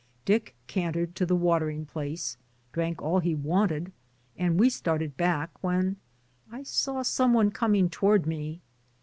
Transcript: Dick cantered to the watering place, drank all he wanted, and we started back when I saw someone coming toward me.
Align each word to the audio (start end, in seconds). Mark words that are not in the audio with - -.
Dick 0.25 0.55
cantered 0.65 1.13
to 1.13 1.27
the 1.27 1.35
watering 1.35 1.85
place, 1.85 2.35
drank 2.71 3.03
all 3.03 3.19
he 3.19 3.35
wanted, 3.35 3.91
and 4.35 4.59
we 4.59 4.67
started 4.67 5.15
back 5.15 5.51
when 5.63 5.97
I 6.51 6.63
saw 6.63 7.03
someone 7.03 7.51
coming 7.51 7.87
toward 7.87 8.25
me. 8.25 8.61